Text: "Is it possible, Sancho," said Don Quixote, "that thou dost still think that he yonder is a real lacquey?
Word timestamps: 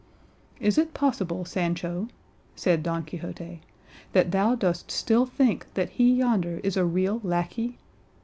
"Is 0.59 0.79
it 0.79 0.95
possible, 0.95 1.45
Sancho," 1.45 2.07
said 2.55 2.81
Don 2.81 3.03
Quixote, 3.05 3.61
"that 4.13 4.31
thou 4.31 4.55
dost 4.55 4.89
still 4.89 5.27
think 5.27 5.71
that 5.75 5.91
he 5.91 6.11
yonder 6.11 6.57
is 6.63 6.75
a 6.75 6.83
real 6.83 7.19
lacquey? 7.23 7.77